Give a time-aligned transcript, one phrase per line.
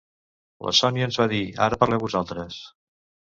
[0.67, 2.59] La Sònia ens va dir ara parleu vosaltres!